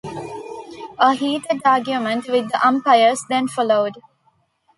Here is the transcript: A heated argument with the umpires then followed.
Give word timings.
A 0.97 1.13
heated 1.13 1.61
argument 1.63 2.27
with 2.27 2.49
the 2.49 2.59
umpires 2.67 3.23
then 3.29 3.47
followed. 3.47 3.93